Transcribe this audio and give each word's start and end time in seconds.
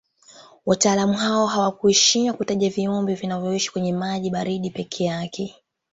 Wataalamu 0.65 1.13
hao 1.13 1.47
hawakuishia 1.47 2.33
kutaja 2.33 2.69
viumbe 2.69 3.15
vinavyoishi 3.15 3.71
kwenye 3.71 3.93
maji 3.93 4.29
baridi 4.29 4.69
peke 4.69 5.03
yake 5.03 5.55